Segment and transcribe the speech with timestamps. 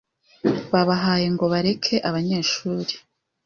[0.71, 2.93] babahaye ngo bareke abanyeshuri